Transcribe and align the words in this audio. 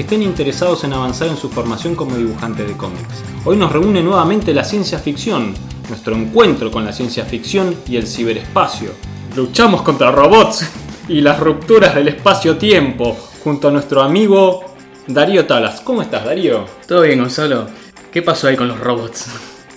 que 0.00 0.04
estén 0.04 0.22
interesados 0.22 0.82
en 0.84 0.94
avanzar 0.94 1.28
en 1.28 1.36
su 1.36 1.50
formación 1.50 1.94
como 1.94 2.16
dibujante 2.16 2.64
de 2.64 2.74
cómics. 2.74 3.22
Hoy 3.44 3.58
nos 3.58 3.70
reúne 3.70 4.02
nuevamente 4.02 4.54
la 4.54 4.64
ciencia 4.64 4.98
ficción, 4.98 5.52
nuestro 5.90 6.16
encuentro 6.16 6.70
con 6.70 6.86
la 6.86 6.92
ciencia 6.94 7.26
ficción 7.26 7.76
y 7.86 7.96
el 7.96 8.06
ciberespacio. 8.06 8.92
Luchamos 9.36 9.82
contra 9.82 10.10
robots 10.10 10.66
y 11.06 11.20
las 11.20 11.38
rupturas 11.38 11.94
del 11.94 12.08
espacio-tiempo 12.08 13.14
junto 13.44 13.68
a 13.68 13.72
nuestro 13.72 14.00
amigo 14.00 14.64
Darío 15.06 15.44
Talas. 15.44 15.82
¿Cómo 15.82 16.00
estás, 16.00 16.24
Darío? 16.24 16.64
Todo 16.88 17.02
bien, 17.02 17.18
Gonzalo. 17.18 17.66
¿Qué 18.10 18.22
pasó 18.22 18.48
ahí 18.48 18.56
con 18.56 18.68
los 18.68 18.80
robots? 18.80 19.26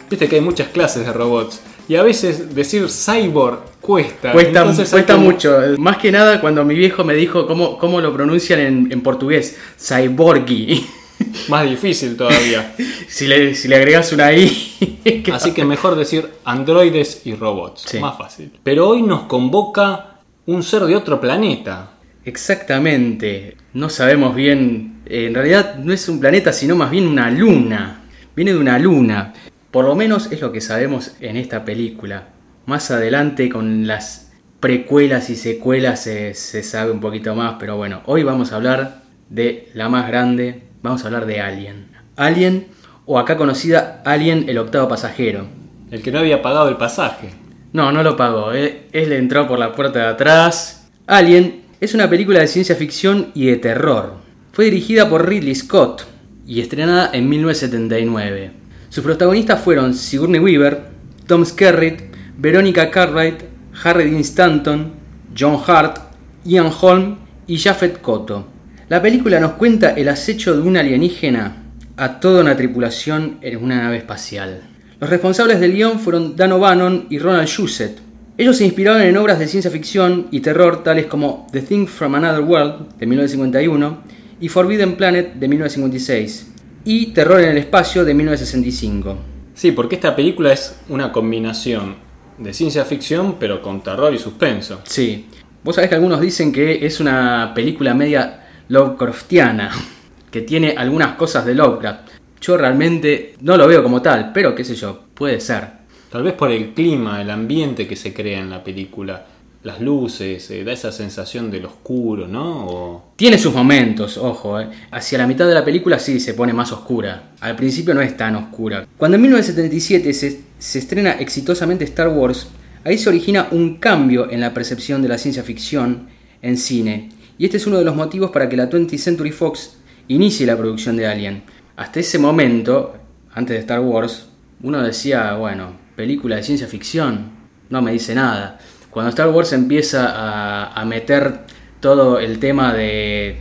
Viste 0.10 0.30
que 0.30 0.38
hay 0.38 0.41
muchas 0.41 0.70
clases 0.70 1.05
de 1.05 1.12
robots 1.12 1.60
y 1.90 1.98
a 1.98 2.04
veces 2.04 2.55
decir 2.55 2.88
cyborg 2.88 3.60
cuesta. 3.83 4.31
Cuesta, 4.31 4.59
Entonces 4.61 4.87
hay 4.87 4.91
cuesta 4.91 5.13
como- 5.15 5.25
mucho. 5.25 5.59
Más 5.77 5.97
que 5.97 6.11
nada 6.11 6.39
cuando 6.41 6.63
mi 6.65 6.73
viejo 6.75 7.03
me 7.03 7.13
dijo 7.13 7.45
cómo, 7.45 7.77
cómo 7.77 7.99
lo 8.01 8.13
pronuncian 8.13 8.59
en, 8.59 8.91
en 8.91 9.01
portugués. 9.01 9.57
Cyborgi. 9.77 10.85
Más 11.49 11.70
difícil 11.70 12.15
todavía. 12.17 12.73
si, 13.07 13.27
le, 13.27 13.53
si 13.55 13.67
le 13.67 13.75
agregas 13.75 14.12
una 14.13 14.34
I. 14.34 15.23
Así 15.34 15.51
que 15.51 15.63
mejor 15.65 15.95
decir 15.95 16.27
androides 16.45 17.21
y 17.25 17.35
robots. 17.35 17.84
Sí. 17.87 17.99
Más 17.99 18.17
fácil. 18.17 18.51
Pero 18.63 18.90
hoy 18.90 19.01
nos 19.03 19.23
convoca 19.23 20.20
un 20.45 20.63
ser 20.63 20.84
de 20.85 20.95
otro 20.95 21.20
planeta. 21.21 21.91
Exactamente. 22.25 23.57
No 23.73 23.90
sabemos 23.90 24.35
bien. 24.35 25.01
eh, 25.05 25.25
En 25.27 25.34
realidad 25.34 25.75
no 25.75 25.91
es 25.93 26.07
un 26.09 26.20
planeta, 26.20 26.53
sino 26.53 26.75
más 26.75 26.90
bien 26.91 27.07
una 27.07 27.29
luna. 27.29 28.01
Viene 28.35 28.53
de 28.53 28.59
una 28.59 28.79
luna. 28.79 29.34
Por 29.71 29.85
lo 29.85 29.95
menos 29.95 30.31
es 30.31 30.40
lo 30.41 30.51
que 30.51 30.62
sabemos 30.62 31.13
en 31.20 31.35
esta 31.37 31.65
película. 31.65 32.29
Más 32.65 32.91
adelante 32.91 33.49
con 33.49 33.87
las 33.87 34.31
precuelas 34.59 35.29
y 35.29 35.35
secuelas 35.35 36.03
se, 36.03 36.33
se 36.33 36.63
sabe 36.63 36.91
un 36.91 37.01
poquito 37.01 37.35
más. 37.35 37.55
Pero 37.59 37.75
bueno, 37.75 38.01
hoy 38.05 38.23
vamos 38.23 38.51
a 38.51 38.55
hablar 38.55 39.03
de 39.29 39.69
la 39.73 39.89
más 39.89 40.07
grande. 40.07 40.63
Vamos 40.81 41.03
a 41.03 41.07
hablar 41.07 41.25
de 41.25 41.41
Alien. 41.41 41.87
Alien, 42.15 42.67
o 43.05 43.19
acá 43.19 43.35
conocida 43.37 44.01
Alien 44.05 44.45
el 44.47 44.57
octavo 44.57 44.87
pasajero. 44.87 45.47
El 45.91 46.01
que 46.01 46.11
no 46.11 46.19
había 46.19 46.41
pagado 46.41 46.69
el 46.69 46.77
pasaje. 46.77 47.31
No, 47.73 47.91
no 47.91 48.03
lo 48.03 48.15
pagó. 48.15 48.51
Él, 48.51 48.84
él 48.93 49.11
entró 49.11 49.47
por 49.47 49.59
la 49.59 49.73
puerta 49.73 49.99
de 49.99 50.05
atrás. 50.05 50.89
Alien 51.07 51.63
es 51.81 51.93
una 51.93 52.09
película 52.09 52.39
de 52.39 52.47
ciencia 52.47 52.75
ficción 52.75 53.31
y 53.34 53.47
de 53.47 53.57
terror. 53.57 54.13
Fue 54.53 54.65
dirigida 54.65 55.09
por 55.09 55.27
Ridley 55.27 55.55
Scott 55.55 56.05
y 56.47 56.61
estrenada 56.61 57.09
en 57.11 57.27
1979. 57.27 58.51
Sus 58.87 59.03
protagonistas 59.03 59.59
fueron 59.59 59.93
Sigourney 59.93 60.39
Weaver, 60.39 60.85
Tom 61.27 61.43
Skerritt, 61.43 62.12
Veronica 62.37 62.89
Cartwright, 62.89 63.43
Harry 63.84 64.09
Dean 64.09 64.22
Stanton, 64.22 64.94
John 65.38 65.59
Hart, 65.66 66.00
Ian 66.45 66.72
Holm 66.81 67.17
y 67.47 67.57
Japhet 67.57 68.01
Kotto. 68.01 68.47
La 68.90 69.01
película 69.01 69.40
nos 69.40 69.53
cuenta 69.53 69.91
el 69.91 70.09
acecho 70.09 70.56
de 70.56 70.62
un 70.62 70.78
alienígena 70.78 71.63
a 71.95 72.19
toda 72.19 72.41
una 72.41 72.57
tripulación 72.57 73.38
en 73.41 73.63
una 73.63 73.84
nave 73.84 73.97
espacial. 73.97 74.62
Los 75.00 75.09
responsables 75.09 75.59
del 75.59 75.74
guion 75.74 76.00
fueron 76.00 76.35
Dan 76.35 76.53
O'Bannon 76.53 77.08
y 77.09 77.19
Ronald 77.19 77.47
Shusett. 77.47 78.00
Ellos 78.38 78.58
se 78.58 78.66
inspiraron 78.66 79.02
en 79.03 79.18
obras 79.18 79.38
de 79.38 79.47
ciencia 79.47 79.69
ficción 79.69 80.28
y 80.31 80.40
terror 80.40 80.84
tales 80.84 81.06
como 81.06 81.47
The 81.52 81.62
Thing 81.62 81.85
from 81.85 82.16
Another 82.16 82.41
World 82.41 82.97
de 82.97 83.06
1951 83.06 84.03
y 84.40 84.50
Forbidden 84.50 84.96
Planet 84.96 85.35
de 85.35 85.47
1956 85.47 86.47
y 86.85 87.08
Terror 87.08 87.41
en 87.41 87.52
el 87.52 87.58
Espacio 87.58 88.03
de 88.03 88.13
1965. 88.13 89.18
Sí, 89.53 89.72
porque 89.72 89.96
esta 89.96 90.16
película 90.16 90.52
es 90.52 90.75
una 90.90 91.12
combinación 91.12 91.96
de 92.38 92.54
ciencia 92.54 92.86
ficción 92.86 93.38
pero 93.40 93.62
con 93.62 93.82
terror 93.82 94.14
y 94.14 94.20
suspenso. 94.20 94.82
Sí, 94.86 95.28
vos 95.64 95.76
sabés 95.76 95.90
que 95.90 95.96
algunos 95.96 96.22
dicen 96.22 96.52
que 96.52 96.86
es 96.86 97.00
una 97.00 97.52
película 97.54 97.94
media 97.94 98.48
Lovecraftiana, 98.70 99.72
que 100.32 100.42
tiene 100.42 100.76
algunas 100.78 101.16
cosas 101.16 101.46
de 101.46 101.56
Lovecraft. 101.56 102.10
Yo 102.42 102.58
realmente 102.58 103.36
no 103.42 103.56
lo 103.56 103.68
veo 103.68 103.82
como 103.84 104.02
tal, 104.02 104.32
pero 104.34 104.54
qué 104.54 104.64
sé 104.64 104.76
yo, 104.76 105.04
puede 105.14 105.40
ser. 105.40 105.84
Tal 106.10 106.24
vez 106.24 106.34
por 106.34 106.52
el 106.52 106.74
clima, 106.74 107.22
el 107.22 107.30
ambiente 107.30 107.88
que 107.88 107.96
se 107.96 108.14
crea 108.14 108.40
en 108.40 108.50
la 108.50 108.64
película. 108.64 109.26
Las 109.63 109.79
luces, 109.79 110.51
eh, 110.51 110.63
da 110.66 110.74
esa 110.74 110.91
sensación 110.91 111.50
del 111.50 111.66
oscuro, 111.66 112.28
¿no? 112.28 113.13
Tiene 113.16 113.38
sus 113.38 113.53
momentos, 113.53 114.18
ojo, 114.18 114.59
eh. 114.59 114.68
hacia 114.91 115.18
la 115.18 115.25
mitad 115.25 115.47
de 115.47 115.53
la 115.53 115.63
película 115.63 116.00
sí 116.00 116.19
se 116.19 116.34
pone 116.34 116.51
más 116.51 116.74
oscura. 116.74 117.31
Al 117.40 117.56
principio 117.56 117.94
no 117.94 118.02
es 118.02 118.18
tan 118.18 118.35
oscura. 118.35 118.85
Cuando 118.97 119.16
en 119.16 119.22
1977 119.22 120.13
se, 120.13 120.41
se 120.59 120.79
estrena 120.79 121.13
exitosamente 121.13 121.85
Star 121.85 122.09
Wars, 122.09 122.47
ahí 122.84 122.97
se 122.97 123.07
origina 123.07 123.47
un 123.52 123.78
cambio 123.78 124.29
en 124.29 124.41
la 124.41 124.53
percepción 124.53 125.02
de 125.02 125.07
la 125.07 125.18
ciencia 125.18 125.44
ficción 125.44 126.07
en 126.41 126.57
cine. 126.57 127.09
Y 127.38 127.46
este 127.46 127.57
es 127.57 127.66
uno 127.66 127.79
de 127.79 127.85
los 127.85 127.96
motivos 127.96 128.31
para 128.31 128.50
que 128.50 128.57
la 128.57 128.69
20th 128.69 128.97
Century 128.97 129.31
Fox 129.31 129.78
inicie 130.09 130.46
la 130.46 130.57
producción 130.57 130.97
de 130.97 131.07
Alien. 131.07 131.44
Hasta 131.78 132.02
ese 132.02 132.19
momento, 132.19 132.96
antes 133.34 133.56
de 133.56 133.62
Star 133.62 133.79
Wars, 133.79 134.28
uno 134.62 134.81
decía, 134.81 135.35
bueno, 135.35 135.72
película 135.96 136.35
de 136.35 136.44
ciencia 136.44 136.68
ficción, 136.68 137.31
no 137.69 137.81
me 137.81 137.91
dice 137.91 138.13
nada. 138.13 138.59
Cuando 138.94 139.09
Star 139.09 139.30
Wars 139.30 139.52
empieza 139.54 140.12
a, 140.12 140.80
a 140.80 140.86
meter 140.86 141.40
todo 141.80 142.20
el 142.20 142.38
tema 142.38 142.74
de, 142.74 143.38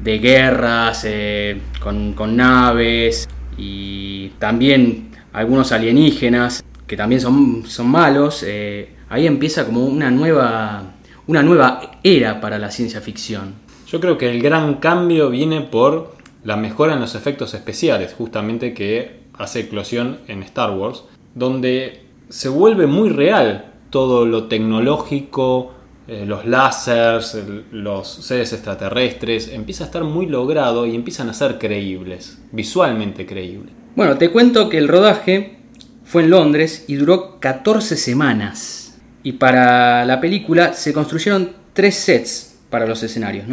de 0.00 0.18
guerras 0.18 1.04
eh, 1.04 1.60
con, 1.80 2.12
con 2.12 2.36
naves 2.36 3.28
y 3.58 4.28
también 4.38 5.10
algunos 5.32 5.72
alienígenas 5.72 6.64
que 6.86 6.96
también 6.96 7.20
son, 7.20 7.64
son 7.66 7.88
malos, 7.88 8.44
eh, 8.46 8.90
ahí 9.08 9.26
empieza 9.26 9.66
como 9.66 9.84
una 9.84 10.12
nueva, 10.12 10.94
una 11.26 11.42
nueva 11.42 11.98
era 12.04 12.40
para 12.40 12.58
la 12.58 12.70
ciencia 12.70 13.00
ficción. 13.00 13.54
Yo 13.88 13.98
creo 14.00 14.16
que 14.16 14.30
el 14.30 14.40
gran 14.40 14.74
cambio 14.74 15.28
viene 15.28 15.60
por 15.60 16.14
la 16.44 16.56
mejora 16.56 16.94
en 16.94 17.00
los 17.00 17.16
efectos 17.16 17.52
especiales, 17.54 18.14
justamente 18.16 18.74
que 18.74 19.24
hace 19.36 19.60
eclosión 19.60 20.18
en 20.28 20.44
Star 20.44 20.70
Wars, 20.70 21.04
donde 21.34 22.04
se 22.28 22.48
vuelve 22.48 22.86
muy 22.86 23.08
real 23.08 23.73
todo 23.94 24.26
lo 24.26 24.48
tecnológico, 24.48 25.72
eh, 26.08 26.24
los 26.26 26.44
láseres, 26.46 27.38
los 27.70 28.08
seres 28.08 28.52
extraterrestres, 28.52 29.46
empieza 29.52 29.84
a 29.84 29.86
estar 29.86 30.02
muy 30.02 30.26
logrado 30.26 30.84
y 30.84 30.96
empiezan 30.96 31.30
a 31.30 31.32
ser 31.32 31.60
creíbles, 31.60 32.42
visualmente 32.50 33.24
creíbles. 33.24 33.72
Bueno, 33.94 34.18
te 34.18 34.30
cuento 34.30 34.68
que 34.68 34.78
el 34.78 34.88
rodaje 34.88 35.58
fue 36.04 36.24
en 36.24 36.30
Londres 36.30 36.86
y 36.88 36.96
duró 36.96 37.38
14 37.38 37.96
semanas. 37.96 38.98
Y 39.22 39.34
para 39.34 40.04
la 40.04 40.20
película 40.20 40.72
se 40.72 40.92
construyeron 40.92 41.52
tres 41.72 41.94
sets 41.94 42.58
para 42.70 42.88
los 42.88 43.00
escenarios. 43.04 43.46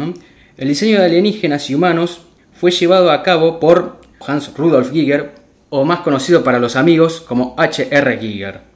El 0.56 0.66
diseño 0.66 0.98
de 0.98 1.04
alienígenas 1.04 1.70
y 1.70 1.76
humanos 1.76 2.22
fue 2.52 2.72
llevado 2.72 3.12
a 3.12 3.22
cabo 3.22 3.60
por 3.60 4.00
Hans 4.26 4.52
Rudolf 4.56 4.90
Giger, 4.90 5.36
o 5.70 5.84
más 5.84 6.00
conocido 6.00 6.42
para 6.42 6.58
los 6.58 6.74
amigos 6.74 7.20
como 7.20 7.54
H.R. 7.56 8.18
Giger. 8.18 8.72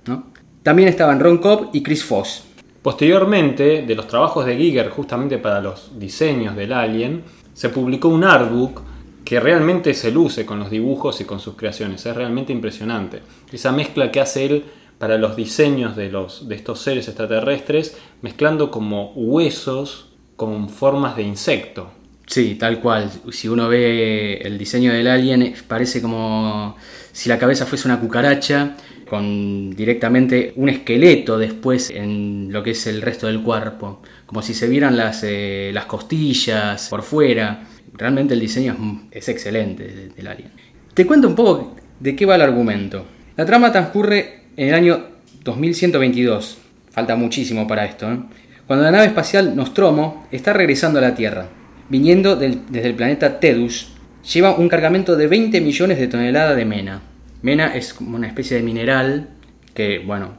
También 0.67 0.89
estaban 0.89 1.21
Ron 1.21 1.39
Cobb 1.39 1.69
y 1.75 1.81
Chris 1.85 2.03
Foss. 2.03 2.43
Posteriormente, 2.83 3.83
de 3.83 3.95
los 3.95 4.09
trabajos 4.09 4.45
de 4.45 4.57
Giger 4.57 4.89
justamente 4.89 5.39
para 5.39 5.61
los 5.61 5.97
diseños 5.97 6.57
del 6.57 6.73
Alien, 6.73 7.23
se 7.55 7.69
publicó 7.69 8.09
un 8.09 8.25
artbook 8.25 8.83
que 9.25 9.39
realmente 9.39 9.95
se 9.95 10.11
luce 10.11 10.45
con 10.45 10.59
los 10.59 10.69
dibujos 10.69 11.21
y 11.21 11.25
con 11.25 11.39
sus 11.39 11.55
creaciones. 11.55 12.05
Es 12.05 12.17
realmente 12.17 12.53
impresionante. 12.53 13.21
Esa 13.53 13.71
mezcla 13.71 14.11
que 14.11 14.19
hace 14.19 14.45
él 14.45 14.65
para 14.99 15.19
los 15.19 15.37
diseños 15.37 15.95
de, 15.95 16.11
los, 16.11 16.49
de 16.49 16.57
estos 16.57 16.81
seres 16.81 17.07
extraterrestres, 17.07 17.97
mezclando 18.23 18.73
como 18.73 19.13
huesos 19.13 20.15
con 20.35 20.69
formas 20.69 21.15
de 21.15 21.23
insecto. 21.23 21.93
Sí, 22.27 22.57
tal 22.57 22.81
cual. 22.81 23.09
Si 23.31 23.47
uno 23.47 23.69
ve 23.69 24.39
el 24.39 24.59
diseño 24.59 24.93
del 24.93 25.07
alien, 25.07 25.55
parece 25.69 26.03
como 26.03 26.77
si 27.13 27.29
la 27.29 27.39
cabeza 27.39 27.67
fuese 27.67 27.87
una 27.87 28.01
cucaracha, 28.01 28.75
con 29.09 29.71
directamente 29.71 30.53
un 30.57 30.69
esqueleto 30.69 31.39
después 31.39 31.91
en 31.91 32.49
lo 32.53 32.63
que 32.63 32.73
es 32.73 32.87
el 32.87 33.03
resto 33.03 33.27
del 33.27 33.43
cuerpo. 33.43 34.03
Como 34.27 34.43
si 34.43 34.53
se 34.55 34.69
vieran 34.69 34.97
las, 34.97 35.23
eh, 35.25 35.71
las 35.73 35.87
costillas 35.87 36.89
por 36.89 37.03
fuera. 37.03 37.63
Realmente 37.95 38.35
el 38.35 38.41
diseño 38.41 39.09
es, 39.11 39.29
excelente 39.29 39.85
de- 39.85 40.09
del 40.09 40.27
alien. 40.27 40.51
Te 40.93 41.07
cuento 41.07 41.29
un 41.29 41.35
poco 41.35 41.77
de 42.01 42.15
qué 42.17 42.27
va 42.27 42.35
el 42.35 42.43
argumento. 42.43 43.07
La 43.37 43.45
trama 43.47 43.73
transcurre 43.73 44.41
en 44.57 44.69
el 44.69 44.75
año 44.75 45.07
2122. 45.45 46.59
Falta 46.91 47.17
muchísimo 47.17 47.67
para 47.67 47.85
esto. 47.85 48.11
¿eh? 48.11 48.19
Cuando 48.67 48.85
la 48.85 48.91
nave 48.91 49.07
espacial 49.07 49.55
Nostromo 49.55 50.27
está 50.31 50.53
regresando 50.53 50.99
a 50.99 51.03
la 51.03 51.15
Tierra, 51.15 51.49
viniendo 51.89 52.37
desde 52.37 52.89
el 52.89 52.95
planeta 52.95 53.39
Tedus, 53.39 53.93
lleva 54.33 54.57
un 54.57 54.69
cargamento 54.69 55.17
de 55.17 55.29
20 55.29 55.61
millones 55.61 55.99
de 55.99 56.09
toneladas 56.09 56.57
de 56.57 56.65
mena. 56.65 57.01
Mena 57.47 57.77
es 57.77 57.95
como 57.95 58.17
una 58.17 58.27
especie 58.27 58.57
de 58.57 58.65
mineral 58.65 59.29
que, 59.73 60.01
bueno, 60.01 60.31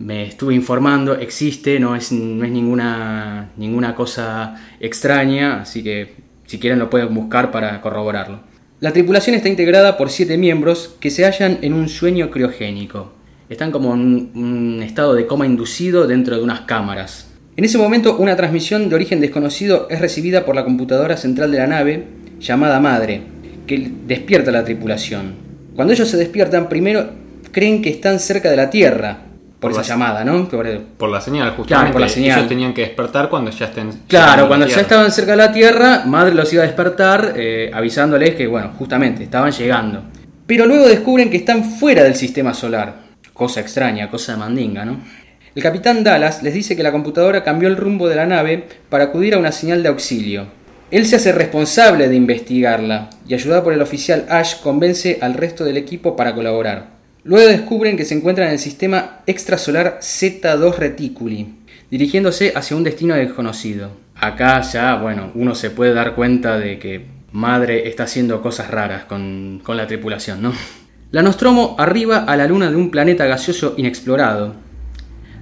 me 0.00 0.24
estuve 0.24 0.52
informando, 0.52 1.14
existe, 1.14 1.78
no 1.78 1.94
es, 1.94 2.10
no 2.10 2.44
es 2.44 2.50
ninguna, 2.50 3.50
ninguna 3.56 3.94
cosa 3.94 4.56
extraña, 4.80 5.60
así 5.60 5.84
que 5.84 6.16
si 6.46 6.58
quieren 6.58 6.80
lo 6.80 6.90
pueden 6.90 7.14
buscar 7.14 7.52
para 7.52 7.80
corroborarlo. 7.80 8.40
La 8.80 8.92
tripulación 8.92 9.36
está 9.36 9.48
integrada 9.48 9.96
por 9.96 10.10
siete 10.10 10.36
miembros 10.38 10.96
que 10.98 11.10
se 11.10 11.24
hallan 11.24 11.58
en 11.62 11.72
un 11.72 11.88
sueño 11.88 12.32
criogénico. 12.32 13.12
Están 13.48 13.70
como 13.70 13.94
en 13.94 14.32
un 14.34 14.82
estado 14.82 15.14
de 15.14 15.28
coma 15.28 15.46
inducido 15.46 16.08
dentro 16.08 16.36
de 16.36 16.42
unas 16.42 16.62
cámaras. 16.62 17.30
En 17.56 17.64
ese 17.64 17.78
momento 17.78 18.16
una 18.16 18.34
transmisión 18.34 18.88
de 18.88 18.96
origen 18.96 19.20
desconocido 19.20 19.86
es 19.88 20.00
recibida 20.00 20.44
por 20.44 20.56
la 20.56 20.64
computadora 20.64 21.16
central 21.16 21.52
de 21.52 21.58
la 21.58 21.68
nave, 21.68 22.06
llamada 22.40 22.80
Madre, 22.80 23.22
que 23.68 23.88
despierta 24.04 24.50
a 24.50 24.54
la 24.54 24.64
tripulación. 24.64 25.49
Cuando 25.74 25.92
ellos 25.92 26.08
se 26.08 26.16
despiertan, 26.16 26.68
primero 26.68 27.10
creen 27.52 27.82
que 27.82 27.90
están 27.90 28.18
cerca 28.20 28.50
de 28.50 28.56
la 28.56 28.70
Tierra, 28.70 29.18
por, 29.60 29.72
esa 29.72 29.82
llamada, 29.82 30.24
¿no? 30.24 30.48
Por, 30.48 31.10
la 31.10 31.20
señal, 31.20 31.50
justamente. 31.50 31.92
por 31.92 32.00
la 32.00 32.08
señal. 32.08 32.38
Ellos 32.38 32.48
tenían 32.48 32.72
que 32.72 32.80
despertar 32.80 33.28
cuando 33.28 33.50
ya 33.50 33.66
estén. 33.66 33.90
Claro, 34.08 34.48
cuando 34.48 34.66
ya 34.66 34.80
estaban 34.80 35.10
cerca 35.12 35.32
de 35.32 35.36
la 35.36 35.52
Tierra, 35.52 36.04
Madre 36.06 36.34
los 36.34 36.50
iba 36.52 36.62
a 36.62 36.66
despertar 36.66 37.34
eh, 37.36 37.70
avisándoles 37.72 38.34
que, 38.34 38.46
bueno, 38.46 38.72
justamente 38.78 39.22
estaban 39.24 39.52
llegando. 39.52 40.02
Pero 40.46 40.66
luego 40.66 40.88
descubren 40.88 41.30
que 41.30 41.36
están 41.36 41.62
fuera 41.62 42.02
del 42.02 42.14
sistema 42.14 42.54
solar. 42.54 43.10
Cosa 43.34 43.60
extraña, 43.60 44.10
cosa 44.10 44.32
de 44.32 44.38
mandinga, 44.38 44.84
¿no? 44.84 44.98
El 45.54 45.62
capitán 45.62 46.04
Dallas 46.04 46.42
les 46.42 46.54
dice 46.54 46.76
que 46.76 46.82
la 46.82 46.92
computadora 46.92 47.44
cambió 47.44 47.68
el 47.68 47.76
rumbo 47.76 48.08
de 48.08 48.16
la 48.16 48.24
nave 48.24 48.66
para 48.88 49.04
acudir 49.04 49.34
a 49.34 49.38
una 49.38 49.52
señal 49.52 49.82
de 49.82 49.88
auxilio. 49.90 50.46
Él 50.90 51.06
se 51.06 51.16
hace 51.16 51.30
responsable 51.30 52.08
de 52.08 52.16
investigarla 52.16 53.10
y 53.28 53.34
ayudado 53.34 53.62
por 53.62 53.72
el 53.72 53.80
oficial 53.80 54.26
Ash 54.28 54.56
convence 54.60 55.18
al 55.20 55.34
resto 55.34 55.64
del 55.64 55.76
equipo 55.76 56.16
para 56.16 56.34
colaborar. 56.34 56.88
Luego 57.22 57.48
descubren 57.48 57.96
que 57.96 58.04
se 58.04 58.14
encuentran 58.14 58.48
en 58.48 58.54
el 58.54 58.58
sistema 58.58 59.20
extrasolar 59.26 60.00
Z2 60.00 60.74
Reticuli, 60.76 61.54
dirigiéndose 61.92 62.52
hacia 62.56 62.76
un 62.76 62.82
destino 62.82 63.14
desconocido. 63.14 63.90
Acá 64.16 64.62
ya, 64.62 64.96
bueno, 64.96 65.30
uno 65.36 65.54
se 65.54 65.70
puede 65.70 65.94
dar 65.94 66.16
cuenta 66.16 66.58
de 66.58 66.80
que 66.80 67.06
Madre 67.30 67.86
está 67.88 68.04
haciendo 68.04 68.42
cosas 68.42 68.68
raras 68.68 69.04
con, 69.04 69.60
con 69.62 69.76
la 69.76 69.86
tripulación, 69.86 70.42
¿no? 70.42 70.52
La 71.12 71.22
Nostromo 71.22 71.76
arriba 71.78 72.24
a 72.24 72.36
la 72.36 72.46
luna 72.46 72.68
de 72.68 72.76
un 72.76 72.90
planeta 72.90 73.26
gaseoso 73.26 73.74
inexplorado, 73.76 74.54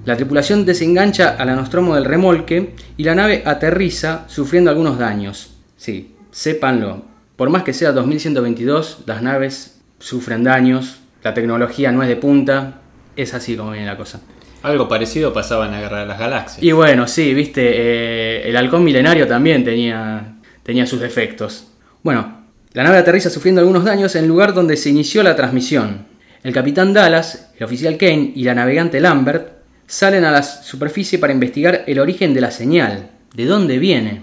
la 0.08 0.16
tripulación 0.16 0.64
desengancha 0.64 1.37
a 1.38 1.44
la 1.44 1.55
Nostromo 1.55 1.94
del 1.94 2.06
remolque 2.06 2.70
y 2.96 3.05
la 3.05 3.14
nave 3.14 3.43
aterriza 3.44 4.25
sufriendo 4.26 4.70
algunos 4.70 4.99
daños. 4.99 5.50
Sí, 5.76 6.14
sépanlo. 6.31 7.02
Por 7.37 7.50
más 7.50 7.62
que 7.62 7.75
sea 7.75 7.93
2122, 7.93 9.00
las 9.05 9.20
naves 9.20 9.82
sufren 9.99 10.44
daños, 10.44 11.00
la 11.22 11.34
tecnología 11.34 11.93
no 11.93 12.02
es 12.02 12.08
de 12.08 12.16
punta, 12.16 12.81
es 13.16 13.34
así 13.34 13.55
como 13.55 13.72
viene 13.72 13.84
la 13.84 13.99
cosa. 13.99 14.22
Algo 14.62 14.88
parecido 14.88 15.34
pasaba 15.34 15.66
en 15.66 15.72
la 15.72 15.81
Guerra 15.82 16.00
de 16.00 16.06
las 16.06 16.19
Galaxias. 16.19 16.62
Y 16.62 16.72
bueno, 16.72 17.06
sí, 17.06 17.34
viste, 17.34 17.61
eh, 17.66 18.49
el 18.49 18.56
halcón 18.56 18.84
milenario 18.84 19.26
también 19.26 19.62
tenía, 19.62 20.38
tenía 20.62 20.87
sus 20.87 21.00
defectos. 21.00 21.66
Bueno, 22.02 22.46
la 22.72 22.82
nave 22.82 22.96
aterriza 22.96 23.28
sufriendo 23.28 23.61
algunos 23.61 23.84
daños 23.84 24.16
en 24.16 24.22
el 24.22 24.28
lugar 24.28 24.54
donde 24.54 24.78
se 24.78 24.88
inició 24.88 25.22
la 25.22 25.37
transmisión. 25.37 26.06
El 26.43 26.54
capitán 26.54 26.94
Dallas, 26.94 27.50
el 27.58 27.64
oficial 27.64 27.99
Kane 27.99 28.32
y 28.34 28.44
la 28.44 28.54
navegante 28.54 29.00
Lambert 29.00 29.57
salen 29.88 30.25
a 30.25 30.31
la 30.31 30.43
superficie 30.43 31.19
para 31.19 31.32
investigar 31.32 31.82
el 31.87 31.99
origen 31.99 32.35
de 32.35 32.43
la 32.43 32.50
señal, 32.50 33.08
de 33.35 33.46
dónde 33.46 33.79
viene. 33.79 34.20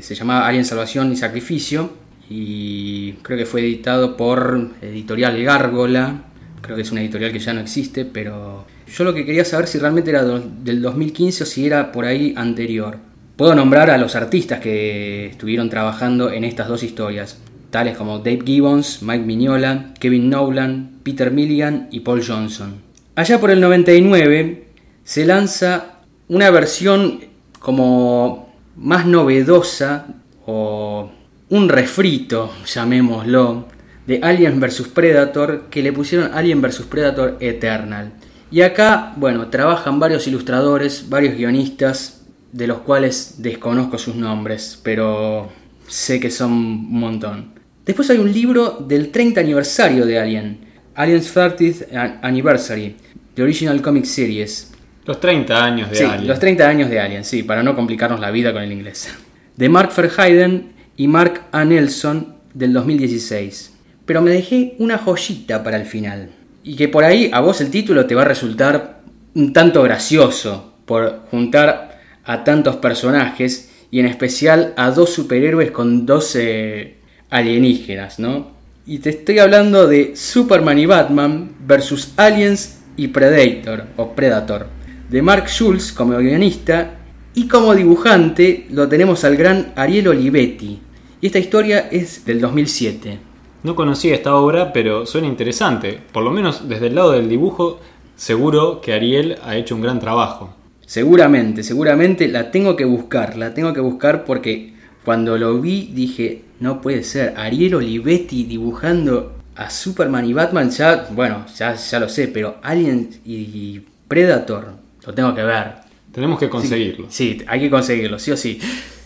se 0.00 0.14
llamaba 0.14 0.46
Alien 0.46 0.64
Salvación 0.64 1.12
y 1.12 1.16
Sacrificio, 1.16 1.90
y 2.28 3.12
creo 3.22 3.38
que 3.38 3.46
fue 3.46 3.60
editado 3.60 4.16
por 4.16 4.70
Editorial 4.82 5.42
Gárgola, 5.42 6.24
creo 6.60 6.76
que 6.76 6.82
es 6.82 6.90
una 6.90 7.00
editorial 7.00 7.32
que 7.32 7.38
ya 7.38 7.52
no 7.52 7.60
existe, 7.60 8.04
pero 8.04 8.66
yo 8.92 9.04
lo 9.04 9.14
que 9.14 9.24
quería 9.24 9.44
saber 9.44 9.66
si 9.66 9.78
realmente 9.78 10.10
era 10.10 10.24
del 10.24 10.82
2015 10.82 11.42
o 11.42 11.46
si 11.46 11.66
era 11.66 11.92
por 11.92 12.04
ahí 12.04 12.34
anterior. 12.36 12.98
Puedo 13.36 13.54
nombrar 13.54 13.90
a 13.90 13.98
los 13.98 14.16
artistas 14.16 14.60
que 14.60 15.26
estuvieron 15.26 15.70
trabajando 15.70 16.32
en 16.32 16.44
estas 16.44 16.68
dos 16.68 16.82
historias, 16.82 17.38
tales 17.70 17.96
como 17.96 18.18
Dave 18.18 18.40
Gibbons, 18.44 19.02
Mike 19.02 19.24
Mignola, 19.24 19.94
Kevin 20.00 20.30
Nolan, 20.30 20.98
Peter 21.02 21.30
Milligan 21.30 21.88
y 21.92 22.00
Paul 22.00 22.24
Johnson. 22.26 22.76
Allá 23.14 23.38
por 23.40 23.50
el 23.50 23.60
99 23.60 24.64
se 25.04 25.24
lanza 25.24 26.00
una 26.28 26.50
versión 26.50 27.20
como 27.58 28.52
más 28.76 29.06
novedosa 29.06 30.06
o 30.46 31.10
un 31.50 31.68
refrito, 31.68 32.52
llamémoslo, 32.66 33.66
de 34.06 34.20
Alien 34.22 34.58
vs 34.58 34.88
Predator 34.88 35.66
que 35.70 35.82
le 35.82 35.92
pusieron 35.92 36.30
Alien 36.32 36.62
vs 36.62 36.82
Predator 36.88 37.36
Eternal. 37.40 38.12
Y 38.50 38.62
acá, 38.62 39.12
bueno, 39.16 39.48
trabajan 39.48 40.00
varios 40.00 40.26
ilustradores, 40.26 41.08
varios 41.08 41.34
guionistas, 41.36 42.26
de 42.52 42.66
los 42.66 42.78
cuales 42.78 43.34
desconozco 43.38 43.98
sus 43.98 44.14
nombres, 44.16 44.80
pero 44.82 45.50
sé 45.86 46.18
que 46.18 46.30
son 46.30 46.52
un 46.52 46.92
montón. 46.98 47.52
Después 47.84 48.08
hay 48.10 48.18
un 48.18 48.32
libro 48.32 48.70
del 48.86 49.10
30 49.10 49.40
aniversario 49.40 50.06
de 50.06 50.18
Alien, 50.18 50.60
Alien's 50.94 51.34
30th 51.34 51.94
An- 51.94 52.20
Anniversary, 52.22 52.96
The 53.34 53.42
Original 53.42 53.80
Comic 53.82 54.04
Series. 54.04 54.72
Los 55.04 55.20
30 55.20 55.64
años 55.64 55.90
de 55.90 55.96
Sí, 55.96 56.04
Alien. 56.04 56.26
los 56.28 56.38
30 56.38 56.68
años 56.68 56.90
de 56.90 57.00
Alien, 57.00 57.24
sí, 57.24 57.42
para 57.42 57.62
no 57.62 57.76
complicarnos 57.76 58.20
la 58.20 58.30
vida 58.30 58.52
con 58.52 58.62
el 58.62 58.72
inglés. 58.72 59.08
De 59.56 59.68
Mark 59.68 59.90
Verheiden 59.96 60.72
y 60.96 61.06
Mark 61.08 61.42
A. 61.52 61.64
Nelson 61.64 62.34
del 62.54 62.72
2016. 62.72 63.74
Pero 64.06 64.22
me 64.22 64.30
dejé 64.30 64.74
una 64.78 64.96
joyita 64.98 65.62
para 65.62 65.76
el 65.76 65.84
final. 65.86 66.30
Y 66.68 66.76
que 66.76 66.86
por 66.86 67.02
ahí 67.02 67.30
a 67.32 67.40
vos 67.40 67.62
el 67.62 67.70
título 67.70 68.04
te 68.04 68.14
va 68.14 68.20
a 68.20 68.26
resultar 68.26 69.00
un 69.34 69.54
tanto 69.54 69.82
gracioso 69.82 70.74
por 70.84 71.22
juntar 71.30 71.98
a 72.24 72.44
tantos 72.44 72.76
personajes 72.76 73.70
y 73.90 74.00
en 74.00 74.04
especial 74.04 74.74
a 74.76 74.90
dos 74.90 75.08
superhéroes 75.08 75.70
con 75.70 76.04
dos 76.04 76.36
eh, 76.36 76.98
alienígenas, 77.30 78.18
¿no? 78.18 78.50
Y 78.84 78.98
te 78.98 79.08
estoy 79.08 79.38
hablando 79.38 79.86
de 79.86 80.14
Superman 80.14 80.78
y 80.78 80.84
Batman 80.84 81.52
versus 81.66 82.12
Aliens 82.18 82.80
y 82.98 83.08
Predator 83.08 83.86
o 83.96 84.12
Predator, 84.12 84.66
de 85.08 85.22
Mark 85.22 85.48
Schultz 85.48 85.90
como 85.90 86.18
guionista 86.18 86.96
y 87.32 87.48
como 87.48 87.74
dibujante 87.74 88.66
lo 88.68 88.86
tenemos 88.88 89.24
al 89.24 89.36
gran 89.36 89.72
Ariel 89.74 90.08
Olivetti. 90.08 90.82
Y 91.22 91.26
esta 91.28 91.38
historia 91.38 91.88
es 91.90 92.26
del 92.26 92.42
2007. 92.42 93.27
No 93.62 93.74
conocía 93.74 94.14
esta 94.14 94.34
obra, 94.36 94.72
pero 94.72 95.06
suena 95.06 95.26
interesante. 95.26 95.98
Por 96.12 96.22
lo 96.22 96.30
menos 96.30 96.68
desde 96.68 96.86
el 96.88 96.94
lado 96.94 97.12
del 97.12 97.28
dibujo, 97.28 97.80
seguro 98.16 98.80
que 98.80 98.92
Ariel 98.92 99.38
ha 99.44 99.56
hecho 99.56 99.74
un 99.74 99.80
gran 99.80 100.00
trabajo. 100.00 100.54
Seguramente, 100.86 101.62
seguramente 101.62 102.28
la 102.28 102.50
tengo 102.50 102.76
que 102.76 102.84
buscar, 102.84 103.36
la 103.36 103.52
tengo 103.52 103.72
que 103.74 103.80
buscar 103.80 104.24
porque 104.24 104.72
cuando 105.04 105.36
lo 105.36 105.60
vi 105.60 105.90
dije, 105.92 106.42
no 106.60 106.80
puede 106.80 107.02
ser, 107.02 107.34
Ariel 107.36 107.74
Olivetti 107.74 108.44
dibujando 108.44 109.34
a 109.54 109.70
Superman 109.70 110.24
y 110.24 110.32
Batman, 110.32 110.70
ya, 110.70 111.08
bueno, 111.10 111.44
ya, 111.56 111.74
ya 111.74 112.00
lo 112.00 112.08
sé, 112.08 112.28
pero 112.28 112.56
Alien 112.62 113.10
y 113.24 113.80
Predator, 114.06 114.68
lo 115.04 115.14
tengo 115.14 115.34
que 115.34 115.42
ver. 115.42 115.72
Tenemos 116.12 116.38
que 116.38 116.48
conseguirlo. 116.48 117.06
Sí, 117.10 117.42
hay 117.46 117.60
que 117.60 117.70
conseguirlo, 117.70 118.18
sí 118.18 118.30
o 118.30 118.36
sí. 118.36 118.58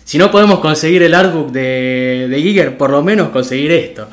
Si 0.04 0.18
no 0.18 0.30
podemos 0.30 0.60
conseguir 0.60 1.02
el 1.02 1.14
artbook 1.14 1.50
de, 1.50 2.28
de 2.28 2.42
Giger, 2.42 2.76
por 2.76 2.90
lo 2.90 3.02
menos 3.02 3.30
conseguir 3.30 3.72
esto. 3.72 4.08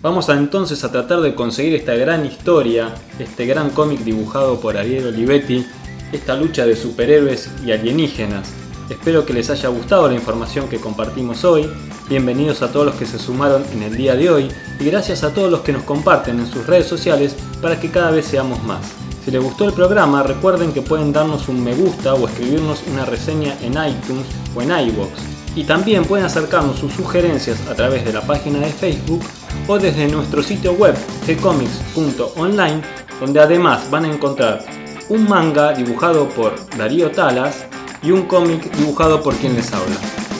Vamos 0.00 0.28
entonces 0.28 0.84
a 0.84 0.92
tratar 0.92 1.22
de 1.22 1.34
conseguir 1.34 1.74
esta 1.74 1.92
gran 1.96 2.24
historia, 2.24 2.94
este 3.18 3.46
gran 3.46 3.70
cómic 3.70 3.98
dibujado 4.04 4.60
por 4.60 4.76
Ariel 4.76 5.08
Olivetti, 5.08 5.66
esta 6.12 6.36
lucha 6.36 6.64
de 6.64 6.76
superhéroes 6.76 7.50
y 7.66 7.72
alienígenas. 7.72 8.52
Espero 8.88 9.26
que 9.26 9.32
les 9.32 9.50
haya 9.50 9.68
gustado 9.70 10.06
la 10.06 10.14
información 10.14 10.68
que 10.68 10.78
compartimos 10.78 11.44
hoy. 11.44 11.68
Bienvenidos 12.08 12.62
a 12.62 12.70
todos 12.70 12.86
los 12.86 12.94
que 12.94 13.06
se 13.06 13.18
sumaron 13.18 13.64
en 13.72 13.82
el 13.82 13.96
día 13.96 14.14
de 14.14 14.30
hoy 14.30 14.48
y 14.78 14.84
gracias 14.84 15.24
a 15.24 15.34
todos 15.34 15.50
los 15.50 15.62
que 15.62 15.72
nos 15.72 15.82
comparten 15.82 16.38
en 16.38 16.46
sus 16.46 16.64
redes 16.64 16.86
sociales 16.86 17.34
para 17.60 17.80
que 17.80 17.90
cada 17.90 18.12
vez 18.12 18.24
seamos 18.24 18.62
más. 18.62 18.86
Si 19.24 19.32
les 19.32 19.42
gustó 19.42 19.64
el 19.64 19.72
programa, 19.72 20.22
recuerden 20.22 20.72
que 20.72 20.80
pueden 20.80 21.12
darnos 21.12 21.48
un 21.48 21.64
me 21.64 21.74
gusta 21.74 22.14
o 22.14 22.28
escribirnos 22.28 22.84
una 22.86 23.04
reseña 23.04 23.56
en 23.62 23.72
iTunes 23.72 24.26
o 24.54 24.62
en 24.62 24.70
iBox. 24.90 25.10
Y 25.56 25.64
también 25.64 26.04
pueden 26.04 26.24
acercarnos 26.24 26.78
sus 26.78 26.92
sugerencias 26.92 27.66
a 27.66 27.74
través 27.74 28.04
de 28.04 28.12
la 28.12 28.22
página 28.22 28.60
de 28.60 28.72
Facebook 28.72 29.24
o 29.68 29.78
desde 29.78 30.08
nuestro 30.08 30.42
sitio 30.42 30.72
web 30.72 30.96
gcomics.online, 31.26 32.82
donde 33.20 33.40
además 33.40 33.88
van 33.90 34.06
a 34.06 34.12
encontrar 34.12 34.64
un 35.08 35.28
manga 35.28 35.72
dibujado 35.72 36.28
por 36.28 36.54
Darío 36.76 37.10
Talas 37.10 37.66
y 38.02 38.10
un 38.10 38.22
cómic 38.22 38.70
dibujado 38.76 39.22
por 39.22 39.34
quien 39.36 39.54
les 39.54 39.72
habla. 39.72 39.96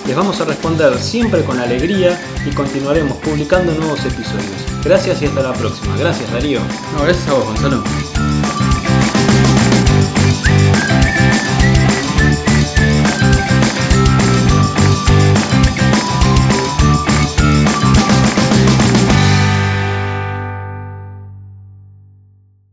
Les 0.06 0.16
vamos 0.16 0.40
a 0.40 0.46
responder 0.46 0.98
siempre 0.98 1.44
con 1.44 1.58
alegría 1.58 2.18
y 2.46 2.54
continuaremos 2.54 3.18
publicando 3.18 3.72
nuevos 3.74 4.00
episodios. 4.04 4.82
Gracias 4.82 5.20
y 5.20 5.26
hasta 5.26 5.42
la 5.42 5.52
próxima. 5.52 5.96
Gracias 5.98 6.32
Darío. 6.32 6.60
No, 6.96 7.04
gracias 7.04 7.28
a 7.28 7.34
vos, 7.34 7.44
Gonzalo. 7.44 8.27